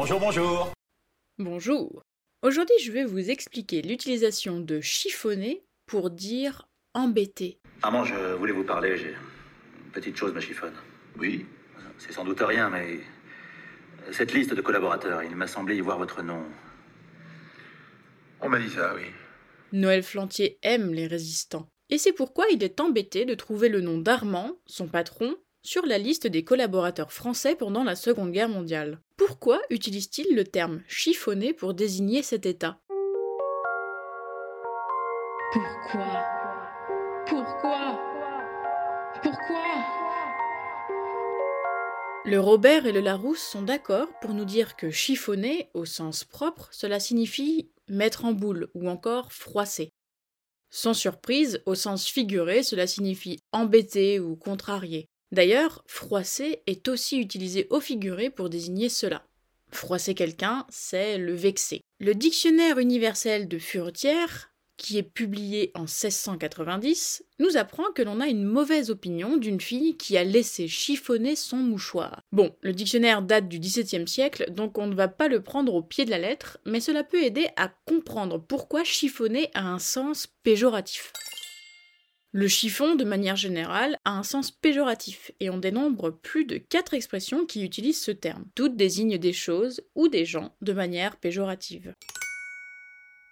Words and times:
Bonjour, 0.00 0.20
bonjour. 0.20 0.72
Bonjour. 1.38 2.02
Aujourd'hui, 2.42 2.76
je 2.80 2.92
vais 2.92 3.04
vous 3.04 3.30
expliquer 3.30 3.82
l'utilisation 3.82 4.60
de 4.60 4.80
chiffonner 4.80 5.64
pour 5.86 6.10
dire 6.10 6.68
embêter. 6.94 7.58
Maman, 7.82 8.04
je 8.04 8.34
voulais 8.34 8.52
vous 8.52 8.62
parler, 8.62 8.96
j'ai 8.96 9.08
une 9.08 9.90
petite 9.90 10.16
chose 10.16 10.32
me 10.32 10.40
chiffonne. 10.40 10.76
Oui. 11.18 11.46
C'est 11.98 12.12
sans 12.12 12.24
doute 12.24 12.38
rien, 12.40 12.70
mais 12.70 13.00
cette 14.12 14.32
liste 14.32 14.54
de 14.54 14.60
collaborateurs, 14.60 15.24
il 15.24 15.34
m'a 15.34 15.48
semblé 15.48 15.74
y 15.76 15.80
voir 15.80 15.98
votre 15.98 16.22
nom. 16.22 16.44
On 18.40 18.48
m'a 18.48 18.60
dit 18.60 18.70
ça, 18.70 18.94
oui. 18.94 19.02
Noël 19.72 20.04
Flantier 20.04 20.60
aime 20.62 20.94
les 20.94 21.08
résistants. 21.08 21.68
Et 21.90 21.98
c'est 21.98 22.12
pourquoi 22.12 22.44
il 22.52 22.62
est 22.62 22.78
embêté 22.78 23.24
de 23.24 23.34
trouver 23.34 23.68
le 23.68 23.80
nom 23.80 23.98
d'Armand, 23.98 24.60
son 24.64 24.86
patron, 24.86 25.34
sur 25.68 25.84
la 25.84 25.98
liste 25.98 26.26
des 26.26 26.44
collaborateurs 26.44 27.12
français 27.12 27.54
pendant 27.54 27.84
la 27.84 27.94
Seconde 27.94 28.32
Guerre 28.32 28.48
mondiale. 28.48 29.02
Pourquoi 29.18 29.60
utilise-t-il 29.68 30.34
le 30.34 30.44
terme 30.44 30.80
chiffonné 30.88 31.52
pour 31.52 31.74
désigner 31.74 32.22
cet 32.22 32.46
état? 32.46 32.80
Pourquoi? 35.52 36.24
Pourquoi? 37.26 38.00
Pourquoi? 39.22 39.64
Le 42.24 42.40
Robert 42.40 42.86
et 42.86 42.92
le 42.92 43.00
Larousse 43.00 43.42
sont 43.42 43.60
d'accord 43.60 44.08
pour 44.22 44.32
nous 44.32 44.46
dire 44.46 44.74
que 44.74 44.90
chiffonner, 44.90 45.68
au 45.74 45.84
sens 45.84 46.24
propre, 46.24 46.70
cela 46.72 46.98
signifie 46.98 47.70
mettre 47.88 48.24
en 48.24 48.32
boule 48.32 48.70
ou 48.72 48.88
encore 48.88 49.34
froisser. 49.34 49.90
Sans 50.70 50.94
surprise, 50.94 51.62
au 51.66 51.74
sens 51.74 52.06
figuré, 52.06 52.62
cela 52.62 52.86
signifie 52.86 53.38
embêter 53.52 54.18
ou 54.18 54.34
contrarier. 54.34 55.10
D'ailleurs, 55.32 55.82
froisser 55.86 56.62
est 56.66 56.88
aussi 56.88 57.18
utilisé 57.18 57.66
au 57.70 57.80
figuré 57.80 58.30
pour 58.30 58.48
désigner 58.48 58.88
cela. 58.88 59.24
Froisser 59.70 60.14
quelqu'un, 60.14 60.66
c'est 60.70 61.18
le 61.18 61.34
vexer. 61.34 61.82
Le 62.00 62.14
dictionnaire 62.14 62.78
universel 62.78 63.48
de 63.48 63.58
Furetière, 63.58 64.50
qui 64.78 64.96
est 64.96 65.02
publié 65.02 65.72
en 65.74 65.82
1690, 65.82 67.24
nous 67.40 67.56
apprend 67.56 67.90
que 67.94 68.00
l'on 68.00 68.20
a 68.20 68.28
une 68.28 68.44
mauvaise 68.44 68.90
opinion 68.90 69.36
d'une 69.36 69.60
fille 69.60 69.96
qui 69.96 70.16
a 70.16 70.24
laissé 70.24 70.68
chiffonner 70.68 71.36
son 71.36 71.56
mouchoir. 71.56 72.22
Bon, 72.32 72.54
le 72.62 72.72
dictionnaire 72.72 73.20
date 73.20 73.48
du 73.48 73.58
XVIIe 73.58 74.08
siècle, 74.08 74.50
donc 74.52 74.78
on 74.78 74.86
ne 74.86 74.94
va 74.94 75.08
pas 75.08 75.28
le 75.28 75.42
prendre 75.42 75.74
au 75.74 75.82
pied 75.82 76.04
de 76.04 76.10
la 76.10 76.18
lettre, 76.18 76.58
mais 76.64 76.80
cela 76.80 77.04
peut 77.04 77.22
aider 77.22 77.48
à 77.56 77.68
comprendre 77.86 78.38
pourquoi 78.38 78.84
chiffonner 78.84 79.50
a 79.52 79.66
un 79.66 79.80
sens 79.80 80.28
péjoratif. 80.42 81.12
Le 82.32 82.46
chiffon, 82.46 82.94
de 82.94 83.04
manière 83.04 83.36
générale, 83.36 83.96
a 84.04 84.10
un 84.10 84.22
sens 84.22 84.50
péjoratif, 84.50 85.32
et 85.40 85.48
on 85.48 85.56
dénombre 85.56 86.10
plus 86.10 86.44
de 86.44 86.58
quatre 86.58 86.92
expressions 86.92 87.46
qui 87.46 87.64
utilisent 87.64 88.02
ce 88.02 88.10
terme. 88.10 88.44
Toutes 88.54 88.76
désignent 88.76 89.16
des 89.16 89.32
choses 89.32 89.80
ou 89.94 90.08
des 90.08 90.26
gens 90.26 90.54
de 90.60 90.74
manière 90.74 91.16
péjorative. 91.16 91.94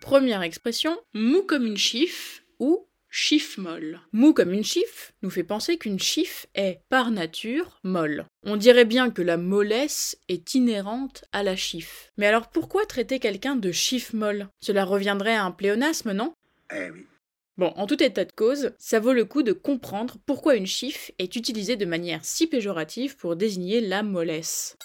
Première 0.00 0.42
expression, 0.42 0.96
mou 1.12 1.42
comme 1.42 1.66
une 1.66 1.76
chiffre 1.76 2.42
ou 2.60 2.86
chiffre 3.10 3.60
molle. 3.60 4.00
Mou 4.12 4.32
comme 4.32 4.52
une 4.52 4.64
chiffre 4.64 5.12
nous 5.22 5.30
fait 5.30 5.42
penser 5.42 5.76
qu'une 5.76 5.98
chiffre 5.98 6.46
est 6.54 6.80
par 6.88 7.10
nature 7.10 7.80
molle. 7.82 8.26
On 8.44 8.56
dirait 8.56 8.84
bien 8.84 9.10
que 9.10 9.22
la 9.22 9.36
mollesse 9.36 10.16
est 10.28 10.54
inhérente 10.54 11.24
à 11.32 11.42
la 11.42 11.56
chiffre. 11.56 12.10
Mais 12.16 12.26
alors 12.26 12.48
pourquoi 12.48 12.86
traiter 12.86 13.18
quelqu'un 13.18 13.56
de 13.56 13.72
chiffre 13.72 14.14
molle? 14.14 14.48
Cela 14.60 14.84
reviendrait 14.84 15.34
à 15.34 15.44
un 15.44 15.50
pléonasme, 15.50 16.12
non? 16.12 16.32
Eh 16.72 16.90
oui. 16.90 17.06
Bon, 17.56 17.72
en 17.76 17.86
tout 17.86 18.02
état 18.02 18.24
de 18.24 18.32
cause, 18.32 18.72
ça 18.78 18.98
vaut 18.98 19.12
le 19.12 19.24
coup 19.24 19.42
de 19.44 19.52
comprendre 19.52 20.16
pourquoi 20.26 20.56
une 20.56 20.66
chiffre 20.66 21.12
est 21.18 21.36
utilisée 21.36 21.76
de 21.76 21.86
manière 21.86 22.24
si 22.24 22.48
péjorative 22.48 23.16
pour 23.16 23.36
désigner 23.36 23.80
la 23.80 24.02
mollesse. 24.02 24.76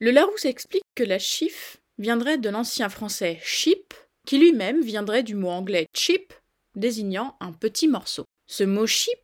Le 0.00 0.10
Larousse 0.10 0.46
explique 0.46 0.82
que 0.96 1.04
la 1.04 1.18
chiffre 1.18 1.78
viendrait 1.98 2.38
de 2.38 2.48
l'ancien 2.48 2.88
français 2.88 3.38
chip, 3.44 3.94
qui 4.26 4.38
lui-même 4.38 4.82
viendrait 4.82 5.22
du 5.22 5.36
mot 5.36 5.50
anglais 5.50 5.86
chip, 5.94 6.32
désignant 6.74 7.36
un 7.40 7.52
petit 7.52 7.86
morceau. 7.86 8.24
Ce 8.46 8.64
mot 8.64 8.86
chip 8.86 9.18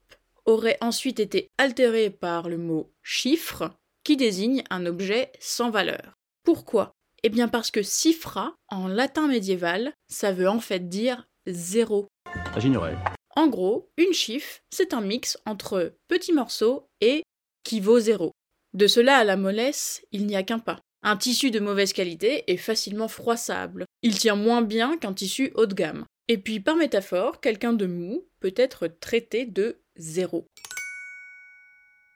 aurait 0.44 0.78
ensuite 0.80 1.18
été 1.18 1.48
altéré 1.58 2.10
par 2.10 2.48
le 2.48 2.58
mot 2.58 2.92
chiffre, 3.02 3.72
qui 4.04 4.16
désigne 4.16 4.62
un 4.70 4.86
objet 4.86 5.32
sans 5.40 5.70
valeur. 5.70 6.14
Pourquoi? 6.44 6.92
Eh 7.24 7.28
bien 7.28 7.48
parce 7.48 7.72
que 7.72 7.82
cifra, 7.82 8.54
en 8.68 8.86
latin 8.86 9.26
médiéval, 9.26 9.92
ça 10.06 10.30
veut 10.30 10.48
en 10.48 10.60
fait 10.60 10.88
dire 10.88 11.26
zéro. 11.46 12.06
J'ignorais. 12.56 12.96
En 13.34 13.48
gros, 13.48 13.90
une 13.98 14.14
chiffre, 14.14 14.60
c'est 14.70 14.94
un 14.94 15.02
mix 15.02 15.36
entre 15.44 15.94
petit 16.08 16.32
morceau 16.32 16.88
et 17.02 17.22
qui 17.64 17.80
vaut 17.80 18.00
zéro. 18.00 18.32
De 18.72 18.86
cela 18.86 19.18
à 19.18 19.24
la 19.24 19.36
mollesse, 19.36 20.02
il 20.10 20.26
n'y 20.26 20.36
a 20.36 20.42
qu'un 20.42 20.58
pas. 20.58 20.80
Un 21.02 21.16
tissu 21.16 21.50
de 21.50 21.60
mauvaise 21.60 21.92
qualité 21.92 22.50
est 22.50 22.56
facilement 22.56 23.08
froissable. 23.08 23.84
Il 24.02 24.18
tient 24.18 24.36
moins 24.36 24.62
bien 24.62 24.96
qu'un 24.96 25.12
tissu 25.12 25.52
haut 25.54 25.66
de 25.66 25.74
gamme. 25.74 26.04
Et 26.28 26.38
puis, 26.38 26.58
par 26.58 26.76
métaphore, 26.76 27.40
quelqu'un 27.40 27.74
de 27.74 27.86
mou 27.86 28.26
peut 28.40 28.54
être 28.56 28.88
traité 28.88 29.44
de 29.44 29.76
zéro. 29.96 30.46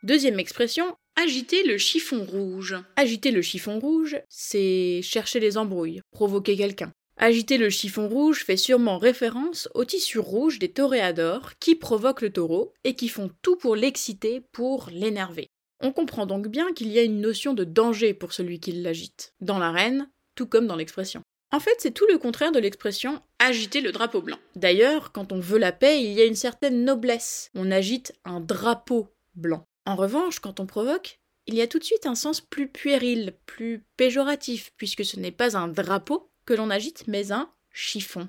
Deuxième 0.03 0.41
expression, 0.41 0.97
agiter 1.23 1.65
le 1.65 1.77
chiffon 1.77 2.25
rouge. 2.25 2.77
Agiter 2.97 3.31
le 3.31 3.43
chiffon 3.43 3.79
rouge, 3.79 4.19
c'est 4.31 5.01
chercher 5.03 5.39
les 5.39 5.59
embrouilles, 5.59 6.01
provoquer 6.13 6.57
quelqu'un. 6.57 6.93
Agiter 7.23 7.59
le 7.59 7.69
chiffon 7.69 8.09
rouge 8.09 8.47
fait 8.47 8.57
sûrement 8.57 8.97
référence 8.97 9.69
au 9.75 9.85
tissu 9.85 10.19
rouge 10.19 10.59
des 10.59 10.71
toréadors 10.71 11.59
qui 11.59 11.75
provoquent 11.75 12.23
le 12.23 12.33
taureau 12.33 12.73
et 12.83 12.95
qui 12.95 13.09
font 13.09 13.31
tout 13.43 13.57
pour 13.57 13.77
l'exciter, 13.77 14.41
pour 14.53 14.89
l'énerver. 14.91 15.47
On 15.83 15.93
comprend 15.93 16.25
donc 16.25 16.49
bien 16.49 16.73
qu'il 16.73 16.89
y 16.89 16.99
a 16.99 17.03
une 17.03 17.21
notion 17.21 17.53
de 17.53 17.65
danger 17.65 18.15
pour 18.15 18.33
celui 18.33 18.59
qui 18.59 18.73
l'agite, 18.73 19.35
dans 19.43 19.59
l'arène, 19.59 20.09
tout 20.35 20.47
comme 20.47 20.67
dans 20.67 20.77
l'expression. 20.77 21.21
En 21.53 21.61
fait, 21.61 21.77
c'est 21.79 21.91
tout 21.91 22.07
le 22.11 22.17
contraire 22.17 22.53
de 22.53 22.59
l'expression 22.59 23.21
agiter 23.39 23.83
le 23.83 23.93
drapeau 23.93 24.23
blanc. 24.23 24.39
D'ailleurs, 24.57 25.13
quand 25.13 25.31
on 25.31 25.41
veut 25.41 25.59
la 25.59 25.73
paix, 25.73 26.03
il 26.03 26.13
y 26.13 26.23
a 26.23 26.27
une 26.27 26.35
certaine 26.35 26.87
noblesse. 26.87 27.51
On 27.55 27.71
agite 27.71 28.15
un 28.25 28.41
drapeau 28.41 29.09
blanc. 29.35 29.67
En 29.85 29.95
revanche, 29.95 30.39
quand 30.39 30.59
on 30.59 30.65
provoque, 30.65 31.19
il 31.47 31.55
y 31.55 31.61
a 31.61 31.67
tout 31.67 31.79
de 31.79 31.85
suite 31.85 32.07
un 32.07 32.15
sens 32.15 32.41
plus 32.41 32.69
puéril, 32.69 33.35
plus 33.45 33.85
péjoratif, 33.99 34.73
puisque 34.79 35.05
ce 35.05 35.21
n'est 35.21 35.31
pas 35.33 35.59
un 35.59 35.69
drapeau 35.69 36.31
l'on 36.55 36.71
agite, 36.71 37.05
mais 37.07 37.33
un 37.33 37.51
chiffon. 37.73 38.29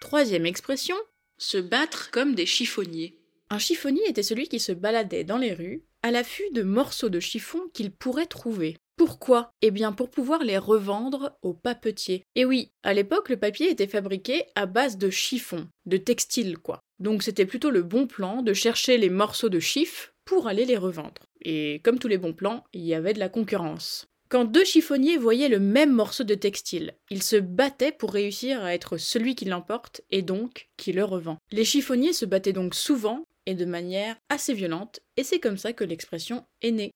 Troisième 0.00 0.46
expression, 0.46 0.96
se 1.38 1.58
battre 1.58 2.10
comme 2.10 2.34
des 2.34 2.46
chiffonniers. 2.46 3.18
Un 3.50 3.58
chiffonnier 3.58 4.02
était 4.08 4.22
celui 4.22 4.48
qui 4.48 4.60
se 4.60 4.72
baladait 4.72 5.24
dans 5.24 5.38
les 5.38 5.52
rues 5.52 5.82
à 6.02 6.10
l'affût 6.10 6.50
de 6.52 6.62
morceaux 6.62 7.08
de 7.08 7.20
chiffon 7.20 7.60
qu'il 7.72 7.90
pourrait 7.90 8.26
trouver. 8.26 8.76
Pourquoi? 8.96 9.52
Eh 9.62 9.70
bien 9.70 9.92
pour 9.92 10.10
pouvoir 10.10 10.44
les 10.44 10.58
revendre 10.58 11.38
aux 11.42 11.54
papetiers. 11.54 12.24
Et 12.34 12.44
oui, 12.44 12.70
à 12.82 12.92
l'époque 12.92 13.30
le 13.30 13.38
papier 13.38 13.70
était 13.70 13.86
fabriqué 13.86 14.44
à 14.54 14.66
base 14.66 14.98
de 14.98 15.10
chiffon, 15.10 15.68
de 15.86 15.96
textile 15.96 16.58
quoi. 16.58 16.80
Donc 16.98 17.22
c'était 17.22 17.46
plutôt 17.46 17.70
le 17.70 17.82
bon 17.82 18.06
plan 18.06 18.42
de 18.42 18.52
chercher 18.52 18.98
les 18.98 19.08
morceaux 19.08 19.48
de 19.48 19.58
chiffre 19.58 20.12
pour 20.24 20.48
aller 20.48 20.66
les 20.66 20.76
revendre. 20.76 21.22
Et 21.42 21.80
comme 21.82 21.98
tous 21.98 22.08
les 22.08 22.18
bons 22.18 22.34
plans, 22.34 22.64
il 22.74 22.82
y 22.82 22.94
avait 22.94 23.14
de 23.14 23.18
la 23.18 23.30
concurrence. 23.30 24.06
Quand 24.30 24.44
deux 24.44 24.64
chiffonniers 24.64 25.16
voyaient 25.16 25.48
le 25.48 25.58
même 25.58 25.90
morceau 25.90 26.22
de 26.22 26.36
textile, 26.36 26.94
ils 27.10 27.24
se 27.24 27.34
battaient 27.34 27.90
pour 27.90 28.12
réussir 28.12 28.62
à 28.62 28.72
être 28.74 28.96
celui 28.96 29.34
qui 29.34 29.44
l'emporte 29.44 30.02
et 30.12 30.22
donc 30.22 30.68
qui 30.76 30.92
le 30.92 31.02
revend. 31.02 31.38
Les 31.50 31.64
chiffonniers 31.64 32.12
se 32.12 32.26
battaient 32.26 32.52
donc 32.52 32.76
souvent 32.76 33.26
et 33.46 33.56
de 33.56 33.64
manière 33.64 34.14
assez 34.28 34.54
violente, 34.54 35.00
et 35.16 35.24
c'est 35.24 35.40
comme 35.40 35.58
ça 35.58 35.72
que 35.72 35.82
l'expression 35.82 36.46
est 36.62 36.70
née. 36.70 36.92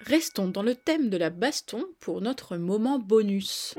Restons 0.00 0.48
dans 0.48 0.62
le 0.62 0.74
thème 0.74 1.08
de 1.08 1.16
la 1.16 1.30
baston 1.30 1.86
pour 2.00 2.20
notre 2.20 2.58
moment 2.58 2.98
bonus. 2.98 3.74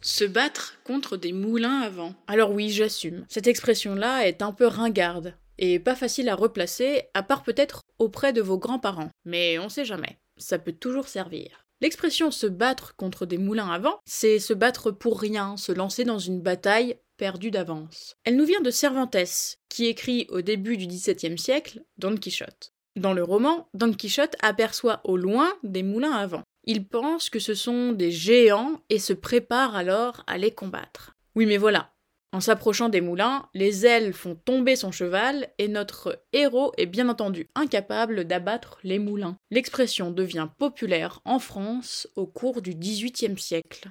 Se 0.00 0.24
battre 0.24 0.80
contre 0.82 1.16
des 1.16 1.32
moulins 1.32 1.78
à 1.78 1.90
vent. 1.90 2.14
Alors 2.26 2.50
oui, 2.50 2.70
j'assume. 2.70 3.24
Cette 3.28 3.46
expression-là 3.46 4.26
est 4.26 4.42
un 4.42 4.50
peu 4.50 4.66
ringarde 4.66 5.36
et 5.58 5.78
pas 5.78 5.94
facile 5.94 6.28
à 6.28 6.34
replacer, 6.34 7.04
à 7.14 7.22
part 7.22 7.44
peut-être 7.44 7.82
auprès 7.98 8.32
de 8.32 8.42
vos 8.42 8.58
grands-parents. 8.58 9.10
Mais 9.24 9.58
on 9.58 9.68
sait 9.68 9.84
jamais. 9.84 10.18
Ça 10.36 10.58
peut 10.58 10.72
toujours 10.72 11.08
servir. 11.08 11.66
L'expression 11.80 12.30
se 12.30 12.46
battre 12.46 12.96
contre 12.96 13.26
des 13.26 13.38
moulins 13.38 13.70
à 13.70 13.78
vent, 13.78 14.00
c'est 14.06 14.38
se 14.38 14.54
battre 14.54 14.90
pour 14.90 15.20
rien, 15.20 15.56
se 15.56 15.72
lancer 15.72 16.04
dans 16.04 16.18
une 16.18 16.40
bataille 16.40 16.98
perdue 17.18 17.50
d'avance. 17.50 18.16
Elle 18.24 18.36
nous 18.36 18.46
vient 18.46 18.60
de 18.60 18.70
Cervantes, 18.70 19.58
qui 19.68 19.86
écrit 19.86 20.26
au 20.30 20.40
début 20.40 20.76
du 20.76 20.86
XVIIe 20.86 21.38
siècle 21.38 21.82
Don 21.98 22.16
Quichotte. 22.16 22.72
Dans 22.96 23.12
le 23.12 23.22
roman, 23.22 23.68
Don 23.74 23.92
Quichotte 23.92 24.36
aperçoit 24.40 25.02
au 25.04 25.18
loin 25.18 25.52
des 25.62 25.82
moulins 25.82 26.12
à 26.12 26.26
vent. 26.26 26.42
Il 26.64 26.86
pense 26.88 27.28
que 27.28 27.38
ce 27.38 27.54
sont 27.54 27.92
des 27.92 28.10
géants 28.10 28.80
et 28.88 28.98
se 28.98 29.12
prépare 29.12 29.76
alors 29.76 30.24
à 30.26 30.38
les 30.38 30.50
combattre. 30.50 31.14
Oui 31.34 31.44
mais 31.44 31.58
voilà, 31.58 31.92
en 32.36 32.40
s'approchant 32.40 32.90
des 32.90 33.00
moulins, 33.00 33.48
les 33.54 33.86
ailes 33.86 34.12
font 34.12 34.34
tomber 34.34 34.76
son 34.76 34.92
cheval 34.92 35.48
et 35.56 35.68
notre 35.68 36.22
héros 36.34 36.70
est 36.76 36.84
bien 36.84 37.08
entendu 37.08 37.48
incapable 37.54 38.26
d'abattre 38.26 38.78
les 38.82 38.98
moulins. 38.98 39.38
L'expression 39.50 40.10
devient 40.10 40.48
populaire 40.58 41.22
en 41.24 41.38
France 41.38 42.06
au 42.14 42.26
cours 42.26 42.60
du 42.60 42.74
XVIIIe 42.74 43.38
siècle. 43.38 43.88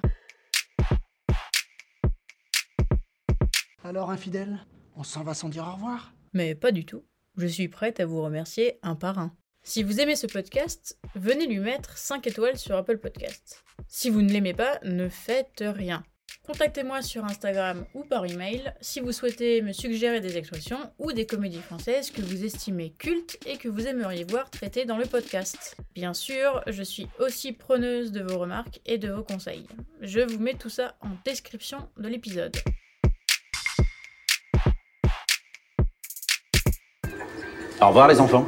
Alors, 3.82 4.12
infidèle, 4.12 4.64
on 4.94 5.02
s'en 5.02 5.24
va 5.24 5.34
sans 5.34 5.48
dire 5.48 5.66
au 5.66 5.72
revoir? 5.72 6.12
Mais 6.32 6.54
pas 6.54 6.70
du 6.70 6.84
tout. 6.84 7.04
Je 7.36 7.48
suis 7.48 7.66
prête 7.66 7.98
à 7.98 8.06
vous 8.06 8.22
remercier 8.22 8.78
un 8.84 8.94
par 8.94 9.18
un. 9.18 9.34
Si 9.64 9.82
vous 9.82 9.98
aimez 9.98 10.14
ce 10.14 10.28
podcast, 10.28 10.96
venez 11.16 11.48
lui 11.48 11.58
mettre 11.58 11.98
5 11.98 12.24
étoiles 12.28 12.58
sur 12.58 12.76
Apple 12.76 12.98
Podcast. 12.98 13.64
Si 13.88 14.08
vous 14.08 14.22
ne 14.22 14.30
l'aimez 14.30 14.54
pas, 14.54 14.78
ne 14.84 15.08
faites 15.08 15.64
rien. 15.66 16.04
Contactez-moi 16.46 17.02
sur 17.02 17.24
Instagram 17.24 17.84
ou 17.94 18.04
par 18.04 18.24
email 18.24 18.72
si 18.80 19.00
vous 19.00 19.10
souhaitez 19.10 19.62
me 19.62 19.72
suggérer 19.72 20.20
des 20.20 20.38
expressions 20.38 20.78
ou 20.98 21.12
des 21.12 21.26
comédies 21.26 21.60
françaises 21.60 22.10
que 22.10 22.20
vous 22.20 22.44
estimez 22.44 22.90
cultes 22.90 23.36
et 23.46 23.56
que 23.56 23.68
vous 23.68 23.88
aimeriez 23.88 24.24
voir 24.24 24.48
traitées 24.48 24.84
dans 24.84 24.96
le 24.96 25.06
podcast. 25.06 25.76
Bien 25.94 26.14
sûr, 26.14 26.62
je 26.68 26.84
suis 26.84 27.08
aussi 27.18 27.52
preneuse 27.52 28.12
de 28.12 28.22
vos 28.22 28.38
remarques 28.38 28.80
et 28.86 28.96
de 28.96 29.10
vos 29.10 29.24
conseils. 29.24 29.66
Je 30.00 30.20
vous 30.20 30.38
mets 30.38 30.54
tout 30.54 30.70
ça 30.70 30.94
en 31.00 31.08
description 31.24 31.88
de 31.96 32.06
l'épisode. 32.06 32.56
Au 37.82 37.88
revoir 37.88 38.06
les 38.06 38.20
enfants. 38.20 38.46